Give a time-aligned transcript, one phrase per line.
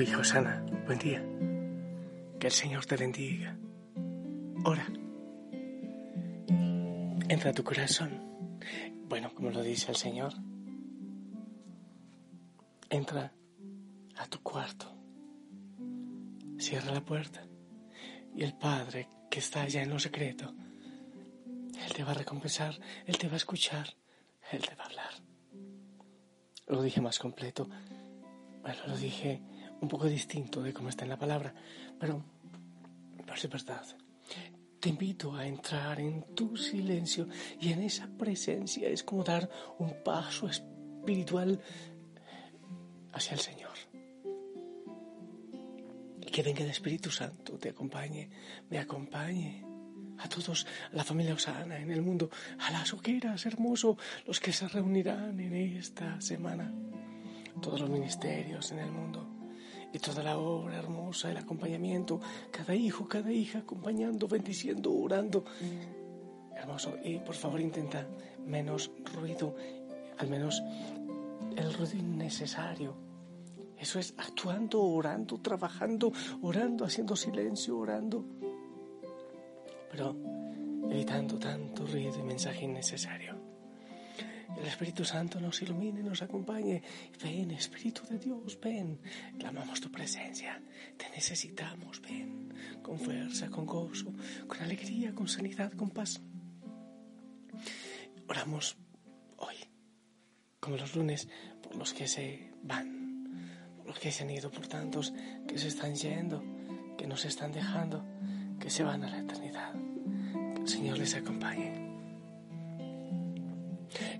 [0.00, 1.22] Hijo y buen día.
[2.40, 3.58] Que el Señor te bendiga.
[4.64, 4.86] Ora.
[7.28, 8.58] Entra a tu corazón.
[9.06, 10.32] Bueno, como lo dice el Señor.
[12.88, 13.34] Entra
[14.16, 14.96] a tu cuarto.
[16.58, 17.46] Cierra la puerta.
[18.34, 20.54] Y el Padre que está allá en lo secreto,
[21.84, 23.94] Él te va a recompensar, Él te va a escuchar,
[24.52, 25.12] Él te va a hablar.
[26.66, 27.68] Lo dije más completo.
[28.62, 29.42] Bueno, lo dije
[29.82, 31.52] un poco distinto de cómo está en la palabra,
[31.98, 32.24] pero,
[33.18, 33.84] pero es verdad.
[34.80, 37.28] Te invito a entrar en tu silencio
[37.60, 39.48] y en esa presencia es como dar
[39.78, 41.60] un paso espiritual
[43.12, 43.72] hacia el Señor.
[46.20, 48.30] Y que venga el Espíritu Santo, te acompañe,
[48.70, 49.66] me acompañe.
[50.18, 54.52] A todos, a la familia Osana en el mundo, a las hogueras, hermoso, los que
[54.52, 56.72] se reunirán en esta semana,
[57.60, 59.31] todos los ministerios en el mundo
[59.92, 65.44] y toda la obra hermosa, el acompañamiento, cada hijo, cada hija acompañando, bendiciendo, orando.
[66.56, 66.96] Hermoso.
[67.04, 68.06] Y por favor intenta
[68.46, 69.54] menos ruido,
[70.18, 70.62] al menos
[71.56, 72.94] el ruido innecesario.
[73.78, 78.24] Eso es actuando, orando, trabajando, orando, haciendo silencio, orando.
[79.90, 80.16] Pero
[80.88, 83.41] evitando tanto ruido y mensaje innecesario.
[84.56, 86.82] El Espíritu Santo nos ilumine, nos acompañe.
[87.22, 89.00] Ven, Espíritu de Dios, ven.
[89.38, 90.60] Clamamos tu presencia.
[90.96, 92.52] Te necesitamos, ven.
[92.82, 94.12] Con fuerza, con gozo,
[94.46, 96.20] con alegría, con sanidad, con paz.
[98.28, 98.76] Oramos
[99.38, 99.56] hoy,
[100.60, 101.28] como los lunes,
[101.62, 105.12] por los que se van, por los que se han ido, por tantos
[105.46, 106.42] que se están yendo,
[106.96, 108.04] que nos están dejando,
[108.60, 109.74] que se van a la eternidad.
[110.54, 111.91] Que el Señor les acompañe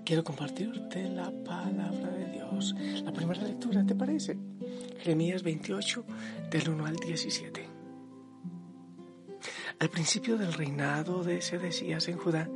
[0.05, 2.75] quiero compartirte la palabra de Dios.
[3.03, 4.37] La primera lectura, ¿te parece?
[4.99, 6.05] Jeremías 28,
[6.49, 7.69] del 1 al 17.
[9.79, 12.49] Al principio del reinado de Sedecías en Judá,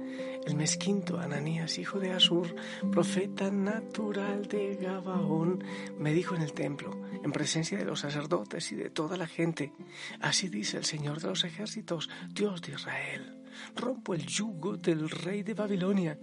[0.46, 2.56] el mes quinto, Ananías, hijo de Asur,
[2.92, 5.62] profeta natural de Gabaón,
[6.00, 9.74] me dijo en el templo, en presencia de los sacerdotes y de toda la gente,
[10.22, 13.38] así dice el Señor de los ejércitos, Dios de Israel
[13.76, 16.18] rompo el yugo del rey de Babilonia.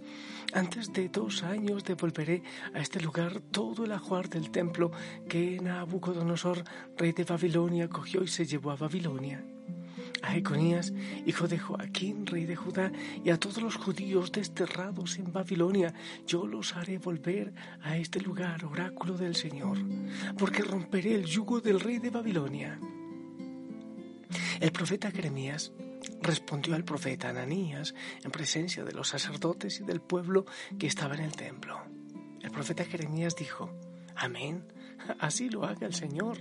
[0.53, 2.43] Antes de dos años devolveré
[2.73, 4.91] a este lugar todo el ajuar del templo
[5.27, 6.63] que Nabucodonosor,
[6.97, 9.43] rey de Babilonia, cogió y se llevó a Babilonia.
[10.21, 10.93] A Econías,
[11.25, 12.91] hijo de Joaquín, rey de Judá,
[13.23, 15.93] y a todos los judíos desterrados en Babilonia,
[16.25, 19.77] yo los haré volver a este lugar, oráculo del Señor,
[20.37, 22.79] porque romperé el yugo del rey de Babilonia.
[24.59, 25.71] El profeta Jeremías
[26.25, 27.93] respondió al profeta Ananías
[28.23, 30.45] en presencia de los sacerdotes y del pueblo
[30.77, 31.79] que estaba en el templo.
[32.41, 33.69] El profeta Jeremías dijo,
[34.15, 34.65] Amén,
[35.19, 36.37] así lo haga el Señor.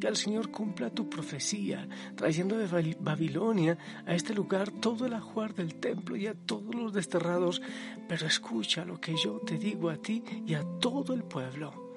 [0.00, 5.54] Que el Señor cumpla tu profecía, trayendo de Babilonia a este lugar todo el ajuar
[5.54, 7.62] del templo y a todos los desterrados,
[8.08, 11.87] pero escucha lo que yo te digo a ti y a todo el pueblo.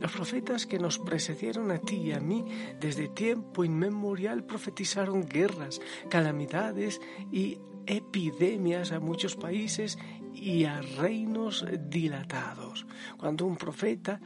[0.00, 2.44] Los profetas que nos precedieron a ti y a mí
[2.80, 5.80] desde tiempo inmemorial profetizaron guerras,
[6.10, 7.00] calamidades
[7.30, 9.98] y epidemias a muchos países
[10.34, 12.86] y a reinos dilatados.
[13.18, 14.20] Cuando un profeta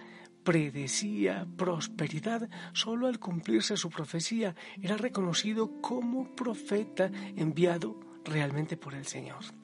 [0.45, 9.07] predecía prosperidad, solo al cumplirse su profecía era reconocido como profeta enviado realmente por el
[9.07, 9.58] Señor.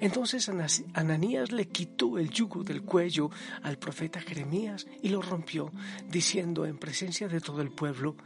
[0.00, 0.50] Entonces
[0.94, 3.30] Ananías le quitó el yugo del cuello
[3.62, 5.72] al profeta Jeremías y lo rompió,
[6.08, 8.16] diciendo en presencia de todo el pueblo,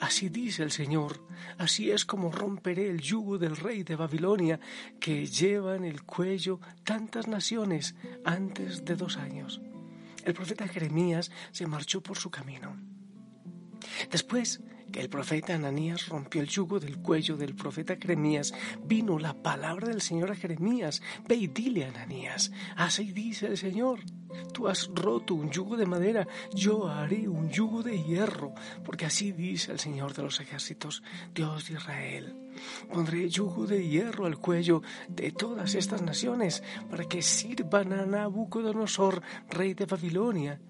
[0.00, 1.20] Así dice el Señor,
[1.58, 4.58] así es como romperé el yugo del rey de Babilonia,
[4.98, 7.94] que lleva en el cuello tantas naciones
[8.24, 9.60] antes de dos años.
[10.24, 12.76] El profeta Jeremías se marchó por su camino.
[14.10, 14.60] Después
[15.00, 18.52] el profeta Ananías rompió el yugo del cuello del profeta Jeremías,
[18.84, 21.02] vino la palabra del Señor a Jeremías.
[21.26, 24.00] Ve y dile a Ananías, así dice el Señor.
[24.52, 28.54] Tú has roto un yugo de madera, yo haré un yugo de hierro,
[28.84, 31.02] porque así dice el Señor de los ejércitos,
[31.34, 32.36] Dios de Israel.
[32.90, 39.22] Pondré yugo de hierro al cuello de todas estas naciones, para que sirvan a Nabucodonosor,
[39.50, 40.60] rey de Babilonia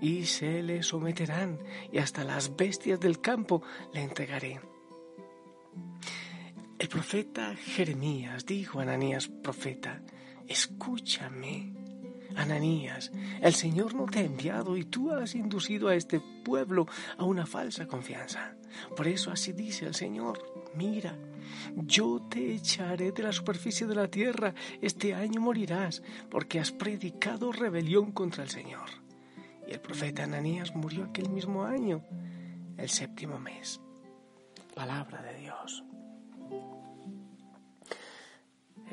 [0.00, 1.58] y se le someterán,
[1.92, 3.62] y hasta las bestias del campo
[3.92, 4.60] le entregaré.
[6.78, 10.00] El profeta Jeremías dijo a Ananías, profeta,
[10.46, 11.72] escúchame.
[12.36, 16.86] Ananías, el Señor no te ha enviado y tú has inducido a este pueblo
[17.16, 18.54] a una falsa confianza.
[18.96, 20.38] Por eso así dice el Señor,
[20.74, 21.16] mira,
[21.74, 27.50] yo te echaré de la superficie de la tierra, este año morirás, porque has predicado
[27.50, 29.07] rebelión contra el Señor.
[29.68, 32.02] Y el profeta Ananías murió aquel mismo año,
[32.78, 33.78] el séptimo mes.
[34.74, 35.84] Palabra de Dios.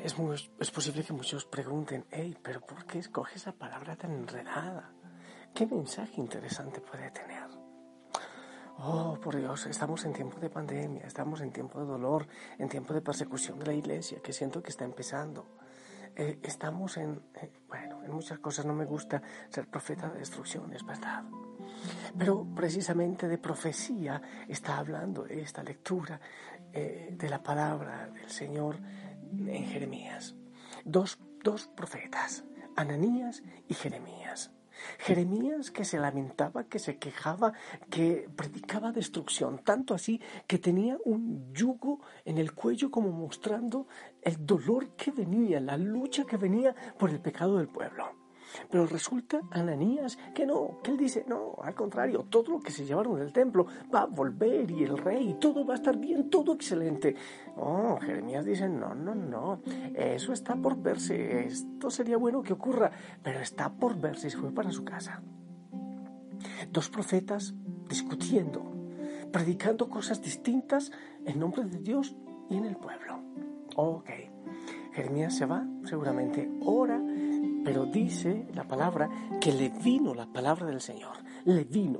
[0.04, 4.12] Es, muy, es posible que muchos pregunten, hey, pero ¿por qué escoge esa palabra tan
[4.12, 4.92] enredada?
[5.54, 7.48] ¿Qué mensaje interesante puede tener?
[8.76, 12.26] Oh, por Dios, estamos en tiempo de pandemia, estamos en tiempo de dolor,
[12.58, 15.46] en tiempo de persecución de la iglesia, que siento que está empezando.
[16.18, 20.72] Eh, estamos en, eh, bueno, en muchas cosas no me gusta ser profeta de destrucción,
[20.72, 21.24] es verdad.
[22.18, 26.18] Pero precisamente de profecía está hablando esta lectura
[26.72, 28.78] eh, de la palabra del Señor
[29.30, 30.34] en Jeremías.
[30.84, 32.44] Dos, dos profetas,
[32.76, 34.55] Ananías y Jeremías.
[34.98, 37.52] Jeremías que se lamentaba, que se quejaba,
[37.90, 43.86] que predicaba destrucción, tanto así que tenía un yugo en el cuello como mostrando
[44.22, 48.25] el dolor que venía, la lucha que venía por el pecado del pueblo.
[48.70, 52.84] Pero resulta Ananías que no, que él dice, no, al contrario, todo lo que se
[52.84, 56.54] llevaron del templo va a volver y el rey, todo va a estar bien, todo
[56.54, 57.14] excelente.
[57.56, 59.60] Oh, Jeremías dice, no, no, no,
[59.94, 62.90] eso está por verse, esto sería bueno que ocurra,
[63.22, 65.22] pero está por verse y se fue para su casa.
[66.70, 67.54] Dos profetas
[67.88, 68.62] discutiendo,
[69.32, 70.92] predicando cosas distintas
[71.24, 72.16] en nombre de Dios
[72.48, 73.20] y en el pueblo.
[73.76, 74.10] Ok,
[74.92, 77.00] Jeremías se va, seguramente ora
[77.66, 79.10] pero dice la palabra
[79.40, 81.16] que le vino la palabra del Señor,
[81.46, 81.98] le vino,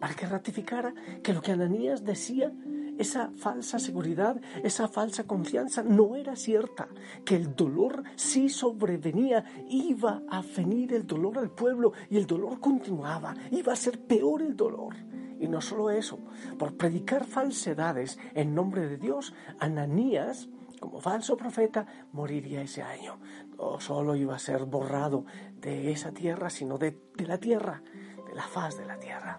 [0.00, 2.52] para que ratificara que lo que Ananías decía,
[2.98, 6.88] esa falsa seguridad, esa falsa confianza no era cierta,
[7.24, 12.58] que el dolor sí sobrevenía, iba a venir el dolor al pueblo y el dolor
[12.58, 14.96] continuaba, iba a ser peor el dolor.
[15.38, 16.18] Y no solo eso,
[16.58, 20.48] por predicar falsedades en nombre de Dios, Ananías
[20.82, 23.20] como falso profeta, moriría ese año.
[23.56, 25.24] No solo iba a ser borrado
[25.60, 27.80] de esa tierra, sino de, la tierra,
[28.26, 29.38] de la faz de la tierra.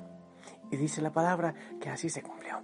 [0.72, 2.62] Y dice la palabra que así se cumplió.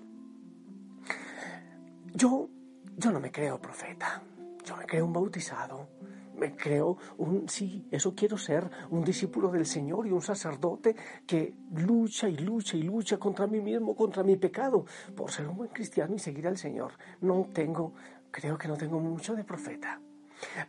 [2.14, 2.48] Yo,
[2.96, 4.24] yo no me creo profeta,
[4.64, 5.90] yo me creo un bautizado,
[6.38, 10.96] me creo un, sí, eso quiero ser, un discípulo del Señor y un sacerdote
[11.28, 14.86] que lucha y lucha y lucha contra mí mismo, contra mi pecado,
[15.16, 16.94] por ser un buen cristiano y seguir al Señor.
[17.20, 17.94] No tengo
[18.32, 20.02] creo que no tengo mucho de profeta.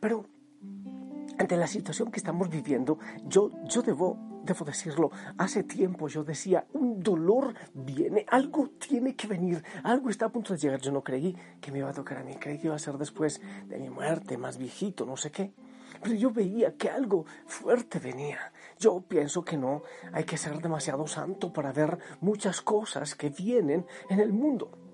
[0.00, 0.26] Pero
[1.38, 6.66] ante la situación que estamos viviendo, yo, yo debo, debo decirlo, hace tiempo yo decía,
[6.74, 10.80] un dolor viene, algo tiene que venir, algo está a punto de llegar.
[10.80, 12.98] Yo no creí que me iba a tocar a mí, creí que iba a ser
[12.98, 15.52] después de mi muerte, más viejito, no sé qué.
[16.02, 18.52] Pero yo veía que algo fuerte venía.
[18.78, 23.86] Yo pienso que no, hay que ser demasiado santo para ver muchas cosas que vienen
[24.08, 24.89] en el mundo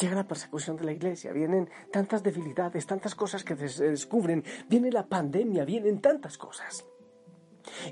[0.00, 4.90] llega la persecución de la iglesia, vienen tantas debilidades, tantas cosas que se descubren, viene
[4.90, 6.86] la pandemia, vienen tantas cosas.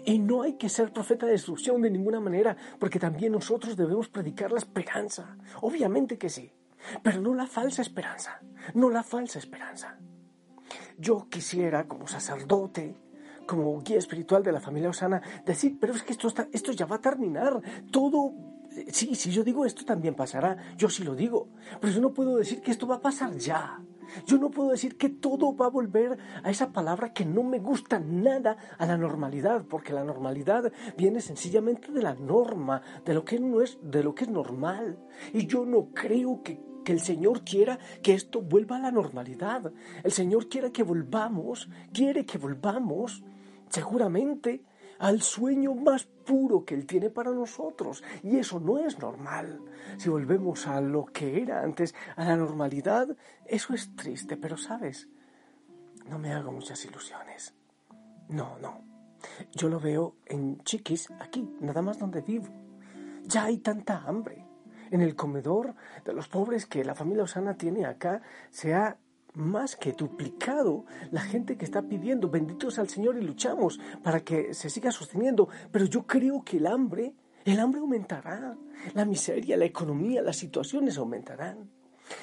[0.05, 4.08] Y no hay que ser profeta de destrucción de ninguna manera, porque también nosotros debemos
[4.08, 5.36] predicar la esperanza.
[5.60, 6.50] Obviamente que sí,
[7.03, 8.41] pero no la falsa esperanza,
[8.74, 9.98] no la falsa esperanza.
[10.96, 12.96] Yo quisiera, como sacerdote,
[13.46, 16.96] como guía espiritual de la familia Osana, decir, pero es que esto, esto ya va
[16.96, 17.60] a terminar,
[17.91, 18.32] todo
[18.93, 21.48] Sí, si yo digo esto también pasará, yo sí lo digo,
[21.81, 23.81] pero yo no puedo decir que esto va a pasar ya.
[24.27, 27.58] Yo no puedo decir que todo va a volver a esa palabra que no me
[27.58, 33.25] gusta nada a la normalidad, porque la normalidad viene sencillamente de la norma, de lo
[33.25, 34.98] que no es, de lo que es normal.
[35.32, 39.72] Y yo no creo que, que el Señor quiera que esto vuelva a la normalidad.
[40.03, 43.22] El Señor quiere que volvamos, quiere que volvamos,
[43.69, 44.63] seguramente
[44.98, 48.02] al sueño más puro que Él tiene para nosotros.
[48.22, 49.60] Y eso no es normal.
[49.96, 53.08] Si volvemos a lo que era antes, a la normalidad,
[53.46, 55.08] eso es triste, pero sabes,
[56.08, 57.55] no me hago muchas ilusiones.
[58.28, 58.82] No, no.
[59.52, 62.48] Yo lo veo en Chiquis, aquí, nada más donde vivo.
[63.24, 64.44] Ya hay tanta hambre.
[64.90, 65.74] En el comedor
[66.05, 68.96] de los pobres que la familia Osana tiene acá se ha
[69.39, 74.53] más que duplicado la gente que está pidiendo, benditos al Señor y luchamos para que
[74.53, 77.15] se siga sosteniendo, pero yo creo que el hambre,
[77.45, 78.57] el hambre aumentará,
[78.95, 81.71] la miseria, la economía, las situaciones aumentarán.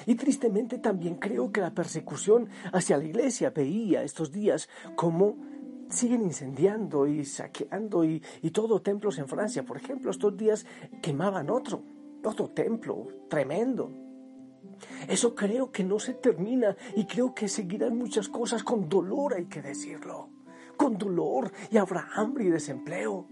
[0.04, 5.36] Y tristemente también creo que la persecución hacia la iglesia veía estos días como
[5.88, 9.64] siguen incendiando y saqueando y, y todo templos en Francia.
[9.64, 10.66] Por ejemplo, estos días
[11.00, 11.82] quemaban otro,
[12.24, 14.05] otro templo tremendo.
[15.08, 19.46] Eso creo que no se termina y creo que seguirán muchas cosas con dolor, hay
[19.46, 20.30] que decirlo.
[20.76, 23.28] Con dolor y habrá hambre y desempleo.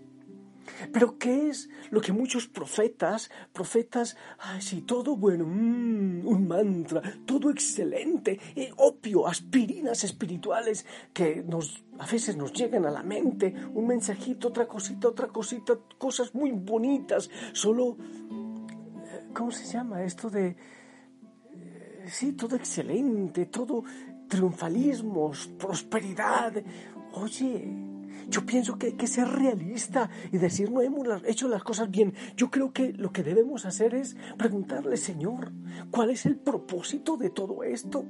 [0.93, 7.03] Pero ¿qué es lo que muchos profetas, profetas, ay, sí, todo bueno, mm, un mantra,
[7.27, 13.55] todo excelente, eh, opio, aspirinas espirituales que nos, a veces nos llegan a la mente,
[13.75, 20.31] un mensajito, otra cosita, otra cosita, cosas muy bonitas, solo, eh, ¿cómo se llama esto
[20.31, 20.57] de,
[22.09, 23.85] sí, todo excelente, todo
[24.29, 26.55] triunfalismos, prosperidad,
[27.13, 27.95] oye,
[28.29, 32.15] yo pienso que hay que ser realista y decir no hemos hecho las cosas bien.
[32.37, 35.53] Yo creo que lo que debemos hacer es preguntarle, Señor,
[35.91, 38.07] ¿cuál es el propósito de todo esto?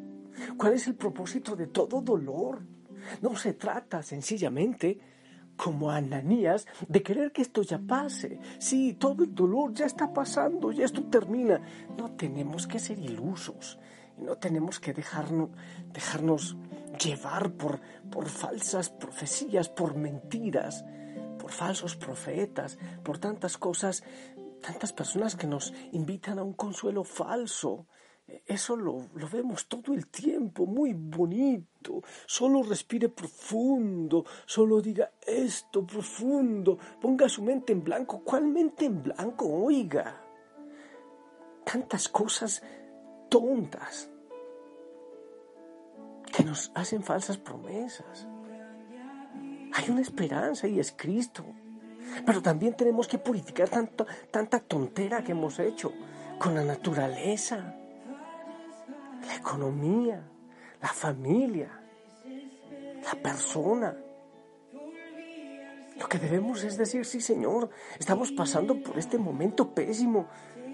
[0.57, 2.63] ¿Cuál es el propósito de todo dolor?
[3.21, 4.99] No se trata sencillamente
[5.57, 8.39] como Ananías, de querer que esto ya pase.
[8.59, 11.61] Sí, todo el dolor ya está pasando, ya esto termina.
[11.97, 13.79] No tenemos que ser ilusos
[14.19, 15.51] y no tenemos que dejarnos,
[15.93, 16.57] dejarnos
[17.03, 17.81] llevar por,
[18.11, 20.85] por falsas profecías, por mentiras,
[21.39, 24.03] por falsos profetas, por tantas cosas,
[24.61, 27.87] tantas personas que nos invitan a un consuelo falso.
[28.27, 32.03] Eso lo, lo, vemos todo el tiempo, muy bonito.
[32.27, 38.23] Solo respire profundo, solo diga esto profundo, ponga su mente en blanco.
[38.25, 39.47] ¿Cuál mente en blanco?
[39.47, 40.23] Oiga,
[41.65, 42.63] tantas cosas
[43.29, 44.09] tontas
[46.35, 48.27] que nos hacen falsas promesas.
[49.75, 51.45] Hay una esperanza y es Cristo.
[52.25, 55.93] Pero también tenemos que purificar tanto, tanta tontera que hemos hecho
[56.39, 57.77] con la naturaleza,
[59.27, 60.23] la economía,
[60.81, 61.81] la familia,
[63.03, 63.97] la persona.
[65.99, 70.27] Lo que debemos es decir, sí Señor, estamos pasando por este momento pésimo,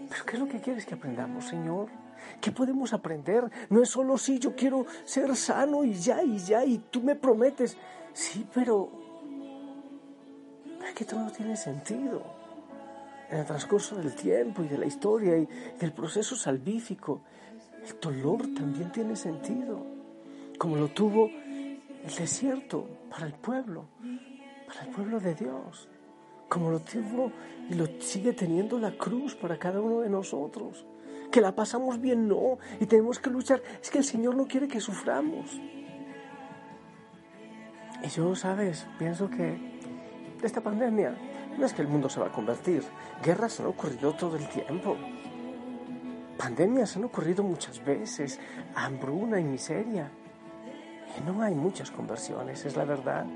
[0.09, 1.89] pero ¿qué es lo que quieres que aprendamos, Señor?
[2.41, 3.51] ¿Qué podemos aprender?
[3.69, 7.17] No es solo si yo quiero ser sano y ya, y ya, y tú me
[7.17, 7.77] prometes.
[8.13, 8.91] Sí, pero
[10.87, 12.23] es que todo tiene sentido.
[13.31, 15.47] En el transcurso del tiempo y de la historia y
[15.79, 17.23] del proceso salvífico,
[17.87, 19.85] el dolor también tiene sentido,
[20.59, 23.87] como lo tuvo el desierto para el pueblo,
[24.67, 25.89] para el pueblo de Dios,
[26.49, 27.33] como lo tuvo
[27.69, 30.85] y lo sigue teniendo la cruz para cada uno de nosotros
[31.31, 33.63] que la pasamos bien, no, y tenemos que luchar.
[33.81, 35.61] Es que el Señor no quiere que suframos.
[38.03, 39.57] Y yo, sabes, pienso que
[40.43, 41.17] esta pandemia
[41.59, 42.83] no es que el mundo se va a convertir.
[43.23, 44.97] Guerras han ocurrido todo el tiempo.
[46.41, 48.41] Pandemias han ocurrido muchas veces,
[48.75, 50.11] hambruna y miseria.
[51.19, 53.27] Y no hay muchas conversiones, es la verdad.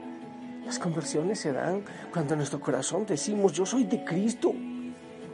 [0.65, 4.55] Las conversiones se dan cuando en nuestro corazón decimos, yo soy de Cristo,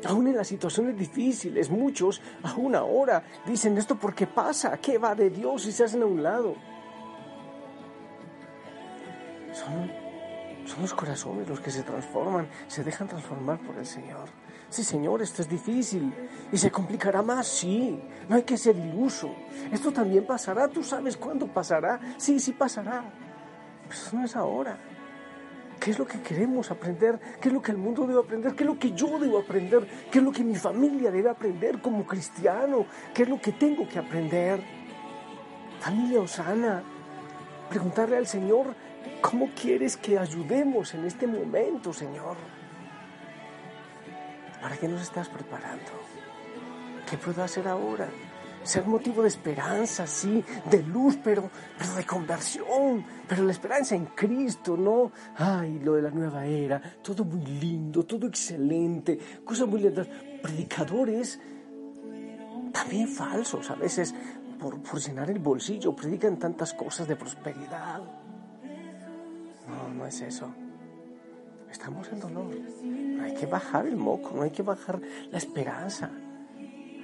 [0.05, 5.29] Aún en las situaciones difíciles, muchos, aún ahora, dicen esto porque pasa, ¿qué va de
[5.29, 6.55] Dios y se hacen a un lado?
[9.53, 9.91] Son,
[10.81, 14.29] los corazones los que se transforman, se dejan transformar por el Señor.
[14.69, 16.13] Sí, Señor, esto es difícil
[16.53, 19.35] y se complicará más, sí, no hay que ser iluso.
[19.73, 23.05] Esto también pasará, tú sabes cuándo pasará, sí, sí pasará,
[23.89, 24.79] pero eso no es ahora.
[25.81, 27.19] ¿Qué es lo que queremos aprender?
[27.41, 28.55] ¿Qué es lo que el mundo debe aprender?
[28.55, 29.89] ¿Qué es lo que yo debo aprender?
[30.11, 32.85] ¿Qué es lo que mi familia debe aprender como cristiano?
[33.15, 34.63] ¿Qué es lo que tengo que aprender?
[35.81, 36.83] Familia Osana,
[37.71, 38.75] preguntarle al Señor,
[39.21, 42.37] ¿cómo quieres que ayudemos en este momento, Señor?
[44.61, 45.91] ¿Para qué nos estás preparando?
[47.09, 48.09] ¿Qué puedo hacer ahora?
[48.63, 51.51] ser motivo de esperanza, sí, de luz, pero,
[51.97, 55.13] de conversión, pero la esperanza en Cristo, ¿no?
[55.37, 60.07] Ay, lo de la nueva era, todo muy lindo, todo excelente, cosas muy lindas.
[60.43, 61.41] Predicadores
[62.73, 64.15] también falsos, a veces
[64.59, 68.20] por, por llenar el bolsillo, predican tantas cosas de prosperidad.
[70.01, 70.51] No, es eso.
[71.71, 72.57] Estamos en dolor.
[72.83, 74.99] No hay que bajar el moco, no hay que bajar
[75.31, 76.11] la esperanza.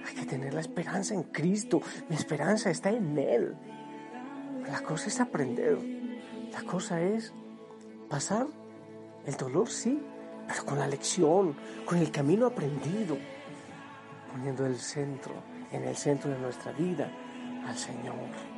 [0.06, 1.82] Hay que tener la esperanza en Cristo.
[2.08, 3.54] Mi esperanza está en Él.
[4.66, 5.78] La cosa es aprender.
[6.52, 7.34] La cosa es
[8.08, 8.46] pasar
[9.26, 10.00] el dolor, sí,
[10.48, 13.18] pero con la lección, con el camino aprendido,
[14.32, 15.34] poniendo el centro,
[15.70, 17.10] en el centro de nuestra vida,
[17.66, 18.55] al Señor.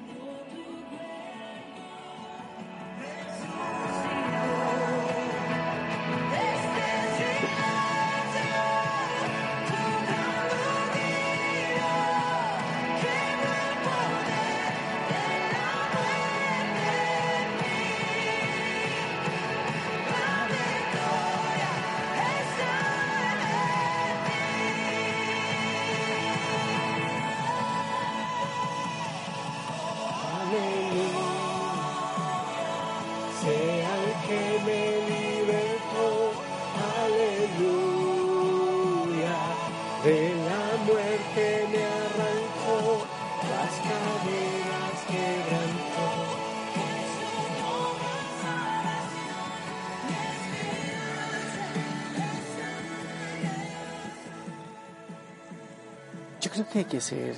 [56.79, 57.35] Hay que ser,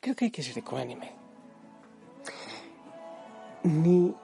[0.00, 1.12] creo que hay que ser ecuánime.
[3.62, 4.14] Ni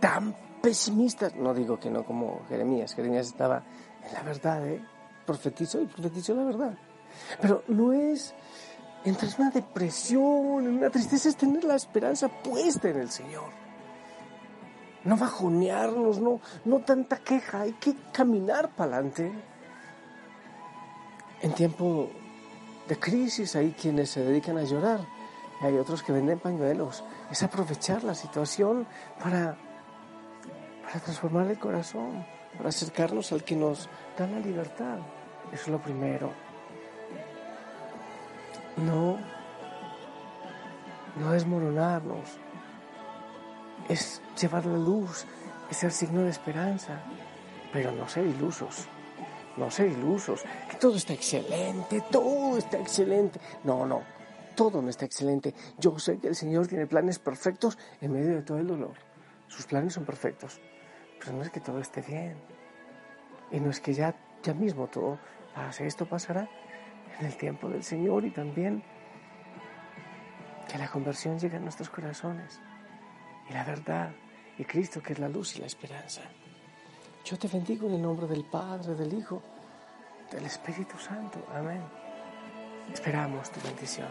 [0.00, 3.62] tan pesimistas, no digo que no como Jeremías, Jeremías estaba
[4.06, 4.84] en la verdad, ¿eh?
[5.24, 6.78] profetizó y profetizó la verdad.
[7.40, 8.34] Pero no es
[9.04, 13.50] entrar en una depresión, en una tristeza, es tener la esperanza puesta en el Señor.
[15.04, 19.32] No bajonearnos, no, no tanta queja, hay que caminar para adelante.
[21.40, 22.10] En tiempo
[22.88, 25.00] de crisis hay quienes se dedican a llorar
[25.60, 27.04] y hay otros que venden pañuelos.
[27.30, 28.86] Es aprovechar la situación
[29.22, 29.56] para,
[31.04, 32.24] transformar el corazón,
[32.56, 34.98] para acercarnos al que nos da la libertad.
[35.52, 36.32] Eso es lo primero.
[38.78, 39.18] No,
[41.20, 42.38] no desmoronarnos.
[43.88, 45.26] Es llevar la luz,
[45.70, 47.00] es ser signo de esperanza,
[47.72, 48.88] pero no ser ilusos.
[49.58, 53.40] No ser ilusos, que todo está excelente, todo está excelente.
[53.64, 54.02] No, no,
[54.54, 55.52] todo no está excelente.
[55.78, 58.94] Yo sé que el Señor tiene planes perfectos en medio de todo el dolor.
[59.48, 60.60] Sus planes son perfectos,
[61.18, 62.36] pero no es que todo esté bien.
[63.50, 65.18] Y no es que ya, ya mismo todo
[65.56, 65.88] pase.
[65.88, 66.48] Esto pasará
[67.18, 68.84] en el tiempo del Señor y también
[70.70, 72.60] que la conversión llegue a nuestros corazones.
[73.50, 74.12] Y la verdad,
[74.56, 76.22] y Cristo que es la luz y la esperanza.
[77.24, 79.42] Yo te bendigo en el nombre del Padre, del Hijo,
[80.30, 81.38] del Espíritu Santo.
[81.54, 81.82] Amén.
[82.92, 84.08] Esperamos tu bendición.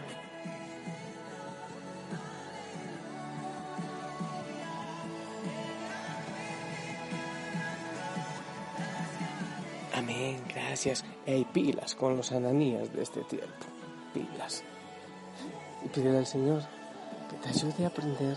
[9.94, 11.04] Amén, gracias.
[11.26, 13.66] Hay pilas con los ananías de este tiempo.
[14.14, 14.62] Pilas.
[15.84, 16.62] Y pídele al Señor
[17.28, 18.36] que te ayude a aprender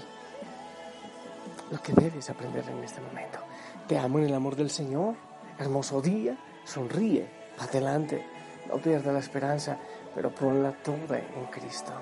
[1.71, 3.39] lo que debes aprender en este momento.
[3.87, 5.15] Te amo en el amor del Señor.
[5.57, 6.37] Hermoso día.
[6.65, 7.27] Sonríe.
[7.59, 8.23] Adelante.
[8.69, 9.77] No pierdas la esperanza,
[10.13, 11.93] pero ponla toda en Cristo.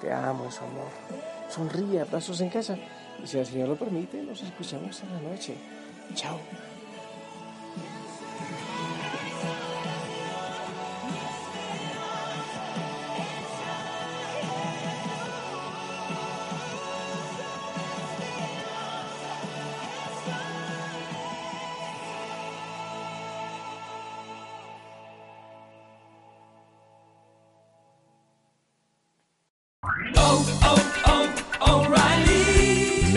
[0.00, 0.90] Te amo en su amor.
[1.48, 2.76] Sonríe, abrazos en casa.
[3.22, 5.56] Y si el Señor lo permite, nos escuchamos en la noche.
[6.14, 6.38] Chao.